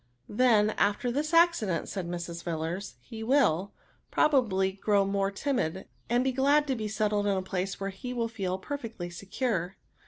[0.15, 2.43] >*' Then, after this accident," said Mrs.
[2.43, 3.71] Villars, '* he will,
[4.09, 8.11] probably, grow more timid, and be glad to be settled in a place where he
[8.11, 9.77] will feel perfectly secure."